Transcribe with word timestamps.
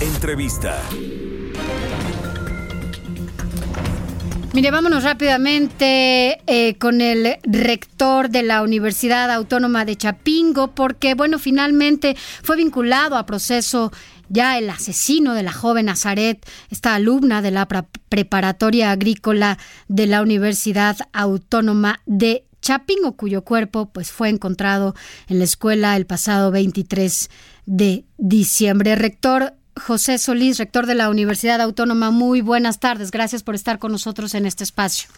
Entrevista. 0.00 0.80
Mire, 4.52 4.70
vámonos 4.70 5.02
rápidamente 5.02 6.38
eh, 6.46 6.78
con 6.78 7.00
el 7.00 7.36
rector 7.42 8.30
de 8.30 8.44
la 8.44 8.62
Universidad 8.62 9.30
Autónoma 9.32 9.84
de 9.84 9.96
Chapingo, 9.96 10.68
porque, 10.68 11.14
bueno, 11.14 11.40
finalmente 11.40 12.16
fue 12.44 12.56
vinculado 12.56 13.16
a 13.16 13.26
proceso 13.26 13.90
ya 14.28 14.56
el 14.56 14.70
asesino 14.70 15.34
de 15.34 15.42
la 15.42 15.52
joven 15.52 15.86
Nazaret, 15.86 16.46
esta 16.70 16.94
alumna 16.94 17.42
de 17.42 17.50
la 17.50 17.66
preparatoria 18.08 18.92
agrícola 18.92 19.58
de 19.88 20.06
la 20.06 20.22
Universidad 20.22 20.96
Autónoma 21.12 22.00
de 22.06 22.44
Chapingo, 22.60 23.16
cuyo 23.16 23.42
cuerpo 23.42 23.90
pues 23.90 24.12
fue 24.12 24.28
encontrado 24.28 24.94
en 25.28 25.38
la 25.38 25.44
escuela 25.44 25.96
el 25.96 26.06
pasado 26.06 26.50
23 26.50 27.30
de 27.66 28.04
diciembre. 28.16 28.96
Rector, 28.96 29.54
José 29.78 30.18
Solís, 30.18 30.58
rector 30.58 30.86
de 30.86 30.94
la 30.94 31.08
Universidad 31.08 31.60
Autónoma, 31.60 32.10
muy 32.10 32.40
buenas 32.40 32.80
tardes. 32.80 33.10
Gracias 33.10 33.42
por 33.42 33.54
estar 33.54 33.78
con 33.78 33.92
nosotros 33.92 34.34
en 34.34 34.46
este 34.46 34.64
espacio. 34.64 35.08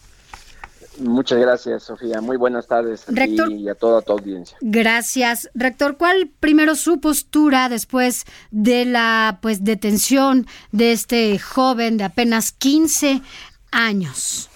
Muchas 0.99 1.39
gracias, 1.39 1.83
Sofía. 1.83 2.21
Muy 2.21 2.37
buenas 2.37 2.67
tardes 2.67 3.05
Rector, 3.07 3.51
y 3.51 3.69
a 3.69 3.75
toda 3.75 4.01
tu 4.01 4.11
audiencia. 4.11 4.57
Gracias. 4.61 5.49
Rector, 5.55 5.97
¿cuál 5.97 6.29
primero 6.39 6.75
su 6.75 6.99
postura 6.99 7.69
después 7.69 8.25
de 8.51 8.85
la 8.85 9.39
pues 9.41 9.63
detención 9.63 10.45
de 10.71 10.91
este 10.91 11.39
joven 11.39 11.97
de 11.97 12.03
apenas 12.03 12.51
15 12.51 13.21
años? 13.71 14.49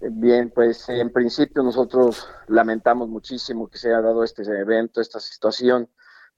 Bien, 0.00 0.50
pues 0.52 0.88
en 0.88 1.12
principio 1.12 1.62
nosotros 1.62 2.26
lamentamos 2.48 3.08
muchísimo 3.08 3.68
que 3.68 3.78
se 3.78 3.88
haya 3.88 4.00
dado 4.00 4.24
este 4.24 4.42
evento, 4.42 5.00
esta 5.00 5.20
situación 5.20 5.88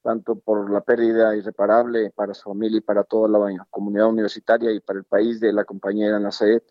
tanto 0.05 0.37
por 0.37 0.71
la 0.71 0.83
pérdida 0.83 1.35
irreparable 1.35 2.11
para 2.11 2.35
su 2.35 2.51
familia 2.51 2.79
y 2.79 2.83
para 2.83 3.05
toda 3.05 3.27
la 3.27 3.67
comunidad 3.71 4.09
universitaria 4.09 4.71
y 4.71 4.81
para 4.81 4.99
el 4.99 5.05
país 5.07 5.41
de 5.41 5.53
la 5.53 5.65
compañera 5.65 6.21
Nazaret. 6.21 6.63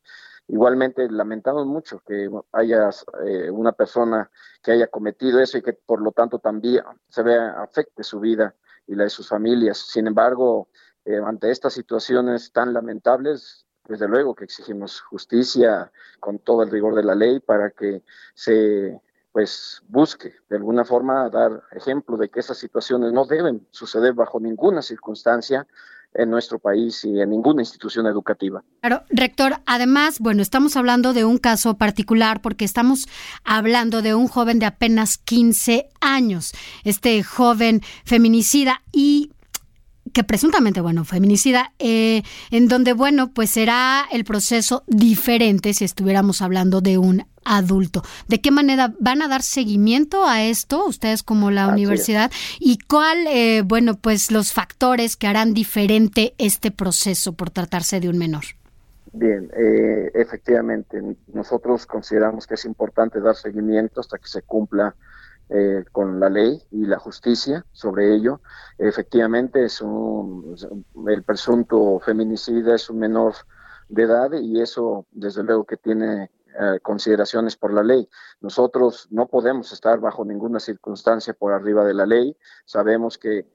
Igualmente 0.48 1.10
lamentamos 1.10 1.66
mucho 1.66 2.00
que 2.06 2.30
haya 2.52 2.90
eh, 3.26 3.50
una 3.50 3.72
persona 3.72 4.30
que 4.62 4.74
haya 4.74 4.88
cometido 4.88 5.40
eso 5.40 5.58
y 5.58 5.64
que 5.64 5.74
por 5.74 6.00
lo 6.02 6.12
tanto 6.12 6.38
también 6.38 6.84
se 7.10 7.24
vea 7.24 7.62
afecte 7.64 8.04
su 8.04 8.20
vida 8.20 8.56
y 8.86 8.94
la 8.94 9.06
de 9.06 9.10
sus 9.10 9.28
familias. 9.28 9.80
Sin 9.80 10.06
embargo, 10.06 10.70
eh, 11.04 11.18
ante 11.26 11.50
estas 11.50 11.74
situaciones 11.74 12.52
tan 12.52 12.72
lamentables, 12.72 13.66
desde 13.88 14.08
luego 14.08 14.36
que 14.36 14.44
exigimos 14.44 15.02
justicia 15.02 15.92
con 16.20 16.38
todo 16.38 16.62
el 16.62 16.70
rigor 16.70 16.94
de 16.94 17.04
la 17.04 17.16
ley 17.16 17.40
para 17.40 17.72
que 17.72 18.04
se 18.36 19.02
pues 19.34 19.82
busque 19.90 20.36
de 20.48 20.56
alguna 20.56 20.86
forma 20.86 21.28
dar 21.30 21.64
ejemplo 21.72 22.16
de 22.16 22.30
que 22.30 22.40
esas 22.40 22.58
situaciones 22.58 23.12
no 23.12 23.26
deben 23.26 23.68
suceder 23.72 24.14
bajo 24.14 24.40
ninguna 24.40 24.82
circunstancia 24.82 25.68
en 26.14 26.30
nuestro 26.30 26.60
país 26.60 27.04
y 27.04 27.20
en 27.20 27.32
ninguna 27.32 27.64
institución 27.64 28.06
educativa. 28.06 28.64
Claro, 28.82 29.02
rector, 29.10 29.56
además, 29.66 30.20
bueno, 30.20 30.44
estamos 30.44 30.78
hablando 30.78 31.14
de 31.14 31.26
un 31.26 31.40
caso 31.40 31.76
particular 31.76 32.42
porque 32.42 32.64
estamos 32.64 33.08
hablando 33.44 34.04
de 34.04 34.14
un 34.14 34.28
joven 34.28 34.60
de 34.60 34.68
apenas 34.68 35.18
15 35.18 35.90
años, 36.00 36.54
este 36.84 37.24
joven 37.24 37.82
feminicida 38.06 38.84
y 38.92 39.32
que 40.14 40.24
presuntamente, 40.24 40.80
bueno, 40.80 41.04
feminicida, 41.06 41.74
eh, 41.80 42.24
en 42.52 42.68
donde, 42.68 42.94
bueno, 42.94 43.32
pues 43.34 43.50
será 43.50 44.06
el 44.12 44.24
proceso 44.24 44.84
diferente 44.88 45.74
si 45.74 45.84
estuviéramos 45.84 46.42
hablando 46.42 46.82
de 46.82 46.98
un 46.98 47.26
adulto. 47.44 48.04
¿De 48.28 48.40
qué 48.40 48.52
manera 48.52 48.94
van 49.00 49.22
a 49.22 49.28
dar 49.28 49.42
seguimiento 49.42 50.26
a 50.26 50.44
esto 50.44 50.86
ustedes 50.86 51.24
como 51.24 51.52
la 51.52 51.68
universidad? 51.68 52.32
¿Y 52.60 52.78
cuál, 52.88 53.26
eh, 53.28 53.64
bueno, 53.66 53.96
pues 53.96 54.32
los 54.32 54.54
factores 54.54 55.18
que 55.18 55.28
harán 55.28 55.54
diferente 55.54 56.36
este 56.38 56.72
proceso 56.72 57.34
por 57.34 57.50
tratarse 57.50 58.00
de 58.00 58.10
un 58.10 58.18
menor? 58.18 58.44
Bien, 59.12 59.52
eh, 59.56 60.12
efectivamente, 60.16 61.00
nosotros 61.34 61.86
consideramos 61.86 62.48
que 62.48 62.56
es 62.56 62.66
importante 62.66 63.20
dar 63.20 63.36
seguimiento 63.36 64.00
hasta 64.00 64.18
que 64.18 64.28
se 64.28 64.42
cumpla 64.42 64.96
eh, 65.50 65.84
con 65.92 66.20
la 66.20 66.30
ley 66.30 66.62
y 66.72 66.86
la 66.86 67.00
justicia 67.00 67.66
sobre 67.72 68.14
ello. 68.16 68.42
Efectivamente, 68.78 69.66
es 69.66 69.82
un, 69.82 70.56
el 71.08 71.24
presunto 71.24 72.00
feminicida 72.00 72.76
es 72.76 72.90
un 72.90 73.00
menor 73.00 73.34
de 73.90 74.04
edad 74.04 74.32
y 74.34 74.62
eso, 74.62 75.06
desde 75.12 75.44
luego, 75.44 75.66
que 75.66 75.78
tiene 75.78 76.32
eh, 76.60 76.80
consideraciones 76.82 77.56
por 77.56 77.74
la 77.74 77.82
ley. 77.82 78.08
Nosotros 78.40 79.08
no 79.10 79.28
podemos 79.28 79.72
estar 79.72 80.00
bajo 80.00 80.24
ninguna 80.24 80.60
circunstancia 80.60 81.34
por 81.34 81.52
arriba 81.52 81.84
de 81.84 81.96
la 81.96 82.06
ley. 82.06 82.38
Sabemos 82.66 83.18
que 83.18 83.48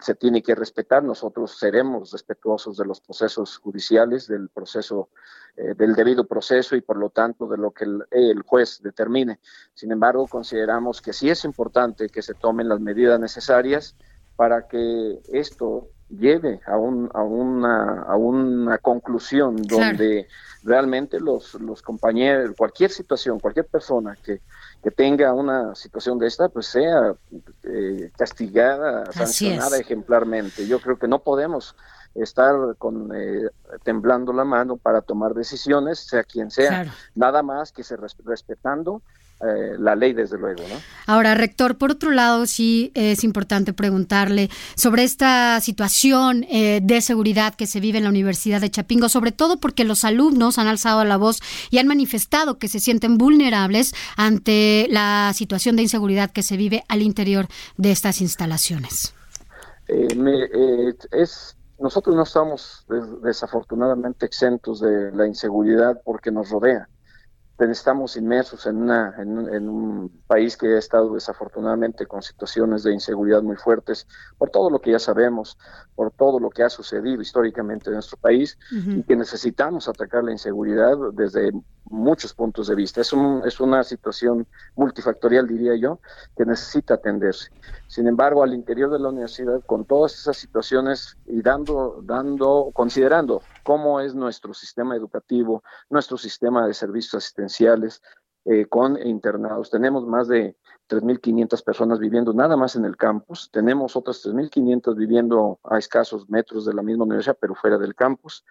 se 0.00 0.14
tiene 0.14 0.42
que 0.42 0.54
respetar. 0.54 1.02
Nosotros 1.02 1.58
seremos 1.58 2.12
respetuosos 2.12 2.76
de 2.76 2.84
los 2.84 3.00
procesos 3.00 3.58
judiciales, 3.58 4.26
del 4.26 4.48
proceso, 4.48 5.08
eh, 5.56 5.74
del 5.74 5.94
debido 5.94 6.26
proceso 6.26 6.76
y 6.76 6.80
por 6.80 6.96
lo 6.96 7.10
tanto 7.10 7.46
de 7.46 7.56
lo 7.56 7.70
que 7.70 7.84
el, 7.84 8.04
el, 8.10 8.42
juez 8.42 8.80
determine. 8.82 9.40
Sin 9.74 9.92
embargo, 9.92 10.26
consideramos 10.26 11.00
que 11.00 11.12
sí 11.12 11.30
es 11.30 11.44
importante 11.44 12.08
que 12.08 12.22
se 12.22 12.34
tomen 12.34 12.68
las 12.68 12.80
medidas 12.80 13.18
necesarias 13.18 13.96
para 14.40 14.66
que 14.66 15.20
esto 15.34 15.88
lleve 16.08 16.62
a, 16.66 16.78
un, 16.78 17.10
a, 17.12 17.22
una, 17.22 18.04
a 18.04 18.16
una 18.16 18.78
conclusión 18.78 19.54
donde 19.64 20.28
realmente 20.62 21.20
los, 21.20 21.52
los 21.60 21.82
compañeros, 21.82 22.54
cualquier 22.56 22.90
situación, 22.90 23.38
cualquier 23.38 23.66
persona 23.66 24.16
que, 24.24 24.40
que 24.82 24.90
tenga 24.90 25.34
una 25.34 25.74
situación 25.74 26.18
de 26.18 26.28
esta, 26.28 26.48
pues 26.48 26.68
sea 26.68 27.12
eh, 27.64 28.10
castigada, 28.16 29.12
sancionada 29.12 29.76
ejemplarmente. 29.76 30.66
Yo 30.66 30.80
creo 30.80 30.98
que 30.98 31.06
no 31.06 31.18
podemos 31.18 31.76
estar 32.14 32.54
con 32.78 33.14
eh, 33.14 33.46
temblando 33.82 34.32
la 34.32 34.46
mano 34.46 34.78
para 34.78 35.02
tomar 35.02 35.34
decisiones, 35.34 35.98
sea 35.98 36.24
quien 36.24 36.50
sea, 36.50 36.90
nada 37.14 37.42
más 37.42 37.72
que 37.72 37.84
se 37.84 37.94
respetando 37.98 39.02
eh, 39.42 39.76
la 39.78 39.96
ley, 39.96 40.12
desde 40.12 40.36
luego. 40.36 40.62
¿no? 40.68 40.74
Ahora, 41.06 41.34
rector, 41.34 41.78
por 41.78 41.92
otro 41.92 42.10
lado, 42.10 42.44
sí 42.44 42.92
es 42.94 43.24
importante 43.24 43.72
preguntarle 43.72 44.50
sobre 44.74 45.02
esta 45.02 45.58
situación 45.62 46.44
eh, 46.50 46.80
de 46.82 47.00
seguridad 47.00 47.54
que 47.54 47.66
se 47.66 47.80
vive 47.80 47.96
en 47.96 48.04
la 48.04 48.10
Universidad 48.10 48.60
de 48.60 48.70
Chapingo, 48.70 49.08
sobre 49.08 49.32
todo 49.32 49.58
porque 49.58 49.84
los 49.84 50.04
alumnos 50.04 50.58
han 50.58 50.66
alzado 50.66 51.06
la 51.06 51.16
voz 51.16 51.40
y 51.70 51.78
han 51.78 51.86
manifestado 51.86 52.58
que 52.58 52.68
se 52.68 52.80
sienten 52.80 53.16
vulnerables 53.16 53.94
ante 54.18 54.86
la 54.90 55.32
situación 55.34 55.74
de 55.76 55.82
inseguridad 55.82 56.30
que 56.30 56.42
se 56.42 56.58
vive 56.58 56.84
al 56.88 57.00
interior 57.00 57.46
de 57.78 57.92
estas 57.92 58.20
instalaciones. 58.20 59.14
Eh, 59.88 60.94
es 61.12 61.56
nosotros 61.78 62.14
no 62.14 62.24
estamos 62.24 62.84
desafortunadamente 63.22 64.26
exentos 64.26 64.80
de 64.80 65.12
la 65.12 65.26
inseguridad 65.26 65.98
porque 66.04 66.30
nos 66.30 66.50
rodea 66.50 66.89
estamos 67.68 68.16
inmersos 68.16 68.64
en, 68.66 68.76
una, 68.76 69.14
en, 69.18 69.68
un 69.68 70.22
país 70.26 70.56
que 70.56 70.74
ha 70.74 70.78
estado 70.78 71.12
desafortunadamente 71.14 72.06
con 72.06 72.22
situaciones 72.22 72.82
de 72.84 72.92
inseguridad 72.94 73.42
muy 73.42 73.56
fuertes 73.56 74.06
por 74.38 74.48
todo 74.50 74.70
lo 74.70 74.80
que 74.80 74.92
ya 74.92 74.98
sabemos, 74.98 75.58
por 75.94 76.12
todo 76.12 76.40
lo 76.40 76.48
que 76.48 76.62
ha 76.62 76.70
sucedido 76.70 77.20
históricamente 77.20 77.90
en 77.90 77.94
nuestro 77.94 78.16
país 78.16 78.56
y 78.70 79.02
que 79.02 79.16
necesitamos 79.16 79.88
atacar 79.88 80.24
la 80.24 80.32
inseguridad 80.32 80.96
desde 81.12 81.52
muchos 81.90 82.32
puntos 82.32 82.68
de 82.68 82.74
vista. 82.74 83.00
Es, 83.00 83.12
un, 83.12 83.42
es 83.44 83.60
una 83.60 83.82
situación 83.84 84.46
multifactorial, 84.76 85.46
diría 85.46 85.74
yo, 85.76 86.00
que 86.36 86.46
necesita 86.46 86.94
atenderse. 86.94 87.50
Sin 87.88 88.06
embargo, 88.06 88.42
al 88.42 88.54
interior 88.54 88.90
de 88.90 89.00
la 89.00 89.08
universidad, 89.08 89.62
con 89.66 89.84
todas 89.84 90.14
esas 90.14 90.36
situaciones 90.36 91.18
y 91.26 91.42
dando, 91.42 92.00
dando, 92.02 92.70
considerando 92.72 93.42
cómo 93.64 94.00
es 94.00 94.14
nuestro 94.14 94.54
sistema 94.54 94.96
educativo, 94.96 95.62
nuestro 95.90 96.16
sistema 96.16 96.66
de 96.66 96.74
servicios 96.74 97.14
asistenciales 97.14 98.00
eh, 98.46 98.64
con 98.66 98.96
internados. 99.06 99.68
Tenemos 99.70 100.06
más 100.06 100.28
de 100.28 100.56
3.500 100.88 101.62
personas 101.62 101.98
viviendo 101.98 102.32
nada 102.32 102.56
más 102.56 102.74
en 102.74 102.84
el 102.84 102.96
campus. 102.96 103.50
Tenemos 103.52 103.96
otras 103.96 104.24
3.500 104.24 104.96
viviendo 104.96 105.60
a 105.62 105.78
escasos 105.78 106.28
metros 106.30 106.64
de 106.64 106.72
la 106.72 106.82
misma 106.82 107.04
universidad, 107.04 107.36
pero 107.38 107.54
fuera 107.54 107.76
del 107.76 107.94
campus 107.94 108.44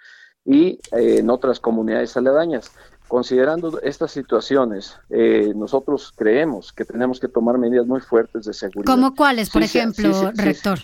y 0.50 0.80
eh, 0.92 1.19
en 1.19 1.30
otras 1.30 1.60
comunidades 1.60 2.18
aledañas. 2.18 2.72
considerando 3.07 3.80
estas 3.81 4.12
situaciones, 4.12 4.96
eh, 5.10 5.51
nosotros 5.56 6.13
creemos 6.16 6.72
que 6.72 6.86
tenemos 6.86 7.19
que 7.19 7.28
tomar 7.28 7.57
medidas 7.57 7.88
muy 7.88 8.01
fuertes 8.01 8.46
de 8.46 8.54
seguridad. 8.54 8.94
¿Como 8.94 9.16
cuáles, 9.16 9.50
por 9.50 9.63
ejemplo, 9.63 10.31
rector? 10.36 10.80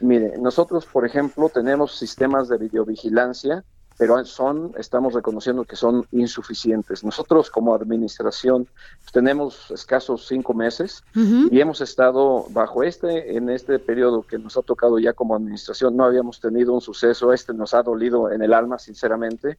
Mire, 0.00 0.38
nosotros, 0.38 0.86
por 0.86 1.04
ejemplo, 1.04 1.48
tenemos 1.48 1.98
sistemas 1.98 2.48
de 2.48 2.58
videovigilancia 2.58 3.64
pero 3.98 4.22
son, 4.24 4.72
estamos 4.78 5.14
reconociendo 5.14 5.64
que 5.64 5.76
son 5.76 6.06
insuficientes. 6.12 7.02
Nosotros 7.02 7.50
como 7.50 7.74
administración 7.74 8.66
tenemos 9.12 9.70
escasos 9.70 10.26
cinco 10.26 10.52
meses 10.54 11.02
y 11.14 11.60
hemos 11.60 11.80
estado 11.80 12.46
bajo 12.50 12.82
este, 12.82 13.36
en 13.36 13.48
este 13.48 13.78
periodo 13.78 14.22
que 14.22 14.38
nos 14.38 14.56
ha 14.56 14.62
tocado 14.62 14.98
ya 14.98 15.14
como 15.14 15.34
administración, 15.34 15.96
no 15.96 16.04
habíamos 16.04 16.40
tenido 16.40 16.74
un 16.74 16.80
suceso, 16.80 17.32
este 17.32 17.54
nos 17.54 17.72
ha 17.74 17.82
dolido 17.82 18.30
en 18.30 18.42
el 18.42 18.52
alma, 18.52 18.78
sinceramente. 18.78 19.58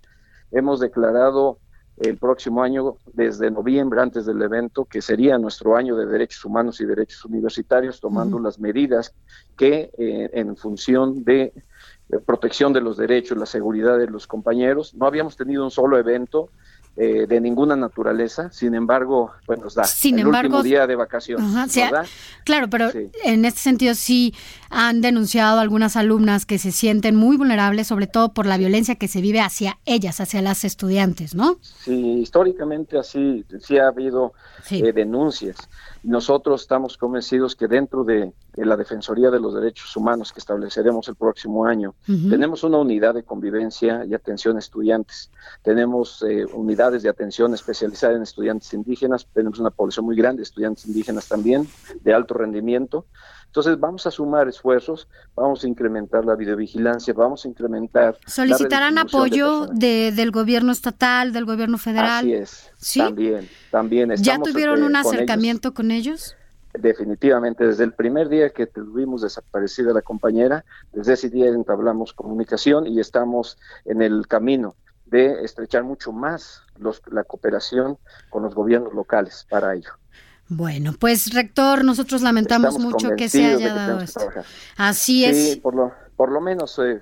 Hemos 0.51 0.79
declarado 0.79 1.57
el 1.97 2.17
próximo 2.17 2.61
año, 2.61 2.97
desde 3.13 3.49
noviembre, 3.49 4.01
antes 4.01 4.25
del 4.25 4.41
evento, 4.41 4.85
que 4.85 5.01
sería 5.01 5.37
nuestro 5.37 5.75
año 5.75 5.95
de 5.95 6.05
derechos 6.05 6.45
humanos 6.45 6.79
y 6.79 6.85
derechos 6.85 7.25
universitarios, 7.25 7.99
tomando 7.99 8.39
las 8.39 8.59
medidas 8.59 9.13
que 9.57 9.89
eh, 9.97 10.29
en 10.33 10.55
función 10.55 11.23
de 11.23 11.53
protección 12.25 12.71
de 12.71 12.81
los 12.81 12.97
derechos, 12.97 13.37
la 13.37 13.45
seguridad 13.45 13.97
de 13.97 14.07
los 14.07 14.27
compañeros. 14.27 14.93
No 14.93 15.05
habíamos 15.05 15.35
tenido 15.35 15.63
un 15.63 15.71
solo 15.71 15.97
evento 15.97 16.49
eh, 16.99 17.27
de 17.27 17.39
ninguna 17.39 17.75
naturaleza, 17.75 18.51
sin 18.51 18.73
embargo, 18.73 19.31
pues 19.45 19.59
nos 19.59 19.75
da 19.75 19.83
sin 19.83 20.15
el 20.15 20.25
embargo, 20.25 20.57
último 20.57 20.63
día 20.63 20.87
de 20.87 20.95
vacaciones. 20.95 21.45
claro, 22.43 22.69
pero 22.71 22.89
en 23.23 23.45
este 23.45 23.59
sentido 23.59 23.93
sí 23.93 24.33
han 24.71 25.01
denunciado 25.01 25.59
algunas 25.59 25.95
alumnas 25.95 26.47
que 26.47 26.57
se 26.57 26.71
sienten 26.71 27.15
muy 27.15 27.37
vulnerables, 27.37 27.85
sobre 27.85 28.07
todo 28.07 28.33
por 28.33 28.47
la 28.47 28.57
violencia 28.57 28.95
que 28.95 29.07
se 29.07 29.21
vive 29.21 29.41
hacia 29.41 29.77
ellas, 29.85 30.19
hacia 30.19 30.41
las 30.41 30.63
estudiantes, 30.63 31.35
¿no? 31.35 31.59
Sí, 31.61 32.19
históricamente 32.19 32.97
así 32.97 33.45
sí 33.59 33.77
ha 33.77 33.89
habido 33.89 34.33
eh, 34.71 34.91
denuncias. 34.91 35.69
Nosotros 36.01 36.61
estamos 36.61 36.97
convencidos 36.97 37.55
que 37.55 37.67
dentro 37.67 38.03
de, 38.03 38.33
la 38.55 38.75
Defensoría 38.75 39.29
de 39.29 39.39
los 39.39 39.53
Derechos 39.53 39.95
Humanos 39.95 40.33
que 40.33 40.39
estableceremos 40.39 41.07
el 41.09 41.15
próximo 41.15 41.65
año, 41.65 41.93
tenemos 42.05 42.63
una 42.63 42.79
unidad 42.79 43.13
de 43.13 43.23
convivencia 43.23 44.03
y 44.05 44.15
atención 44.15 44.55
a 44.55 44.59
estudiantes. 44.59 45.29
Tenemos 45.61 46.23
eh, 46.27 46.45
unidades 46.87 47.03
de 47.03 47.09
atención 47.09 47.53
especializada 47.53 48.15
en 48.15 48.23
estudiantes 48.23 48.73
indígenas. 48.73 49.27
Tenemos 49.33 49.59
una 49.59 49.69
población 49.69 50.05
muy 50.05 50.15
grande 50.15 50.37
de 50.37 50.43
estudiantes 50.43 50.85
indígenas 50.85 51.27
también, 51.27 51.67
de 52.01 52.13
alto 52.13 52.33
rendimiento. 52.33 53.05
Entonces 53.47 53.79
vamos 53.79 54.05
a 54.05 54.11
sumar 54.11 54.47
esfuerzos, 54.47 55.07
vamos 55.35 55.63
a 55.63 55.67
incrementar 55.67 56.25
la 56.25 56.35
videovigilancia, 56.35 57.13
vamos 57.13 57.45
a 57.45 57.47
incrementar... 57.47 58.17
¿Solicitarán 58.25 58.97
apoyo 58.97 59.67
del 59.67 60.31
gobierno 60.31 60.71
estatal, 60.71 61.31
del 61.31 61.45
gobierno 61.45 61.77
federal? 61.77 62.19
Así 62.19 62.33
es, 62.33 62.71
¿Sí? 62.77 62.99
también, 62.99 63.49
también. 63.71 64.15
¿Ya 64.17 64.39
tuvieron 64.39 64.83
un 64.83 64.95
acercamiento 64.95 65.73
con 65.73 65.91
ellos? 65.91 66.35
Definitivamente, 66.73 67.65
desde 67.65 67.85
el 67.85 67.93
primer 67.93 68.29
día 68.29 68.51
que 68.51 68.67
tuvimos 68.67 69.21
desaparecida 69.21 69.93
la 69.93 70.03
compañera, 70.03 70.63
desde 70.91 71.13
ese 71.13 71.29
día 71.29 71.47
entablamos 71.47 72.13
comunicación 72.13 72.85
y 72.85 72.99
estamos 72.99 73.57
en 73.85 74.03
el 74.03 74.27
camino 74.27 74.75
de 75.09 75.43
estrechar 75.43 75.83
mucho 75.83 76.11
más 76.11 76.61
los, 76.77 77.01
la 77.11 77.23
cooperación 77.23 77.97
con 78.29 78.43
los 78.43 78.53
gobiernos 78.53 78.93
locales 78.93 79.45
para 79.49 79.73
ello. 79.73 79.91
Bueno, 80.49 80.93
pues 80.97 81.33
rector, 81.33 81.83
nosotros 81.83 82.21
lamentamos 82.21 82.79
mucho 82.79 83.15
que 83.17 83.27
se 83.27 83.45
haya 83.45 83.73
dado 83.73 83.99
esto. 83.99 84.21
Así 84.77 85.25
es. 85.25 85.53
Sí, 85.53 85.59
por 85.59 85.75
lo, 85.75 85.91
por 86.15 86.31
lo 86.31 86.39
menos 86.39 86.79
eh, 86.79 87.01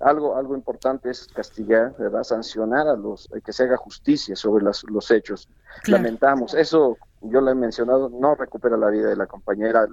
algo, 0.00 0.36
algo 0.36 0.54
importante 0.54 1.10
es 1.10 1.26
castigar, 1.34 1.94
¿verdad? 1.98 2.22
sancionar 2.22 2.86
a 2.86 2.94
los, 2.94 3.28
que 3.44 3.52
se 3.52 3.64
haga 3.64 3.76
justicia 3.76 4.36
sobre 4.36 4.64
los 4.64 5.10
hechos. 5.10 5.48
Lamentamos, 5.86 6.54
eso 6.54 6.96
yo 7.22 7.40
lo 7.40 7.50
he 7.50 7.54
mencionado, 7.54 8.08
no 8.10 8.34
recupera 8.34 8.76
la 8.76 8.90
vida 8.90 9.08
de 9.08 9.16
la 9.16 9.26
compañera, 9.26 9.86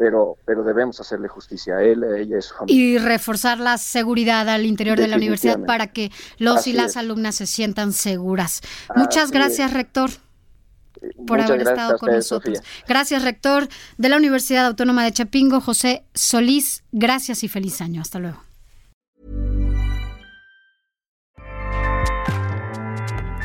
pero, 0.00 0.38
pero 0.46 0.64
debemos 0.64 0.98
hacerle 0.98 1.28
justicia 1.28 1.76
a 1.76 1.82
él, 1.82 2.02
a 2.02 2.18
ella 2.18 2.38
y 2.38 2.42
su 2.42 2.54
familia. 2.54 2.82
Y 2.82 2.96
reforzar 2.96 3.60
la 3.60 3.76
seguridad 3.76 4.48
al 4.48 4.64
interior 4.64 4.98
de 4.98 5.06
la 5.06 5.16
universidad 5.16 5.62
para 5.66 5.88
que 5.88 6.10
los 6.38 6.66
y 6.66 6.72
las 6.72 6.96
alumnas 6.96 7.34
se 7.34 7.46
sientan 7.46 7.92
seguras. 7.92 8.62
Muchas 8.96 9.30
gracias, 9.30 9.74
rector 9.74 10.08
por 11.26 11.42
haber 11.42 11.60
estado 11.60 11.98
con 11.98 12.12
nosotros. 12.12 12.62
Gracias, 12.88 13.22
rector 13.22 13.68
de 13.98 14.08
la 14.08 14.16
Universidad 14.16 14.64
Autónoma 14.64 15.04
de 15.04 15.12
Chapingo, 15.12 15.60
José 15.60 16.06
Solís. 16.14 16.82
Gracias 16.92 17.44
y 17.44 17.48
feliz 17.48 17.82
año. 17.82 18.00
Hasta 18.00 18.18
luego. 18.20 18.42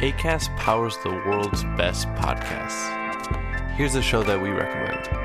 ACAST 0.02 0.52
powers 0.58 0.98
the 1.04 1.10
world's 1.10 1.66
best 1.76 2.08
podcasts. 2.16 2.90
Here's 3.78 3.96
a 3.96 4.02
show 4.02 4.24
that 4.24 4.42
we 4.42 4.52
recommend. 4.52 5.25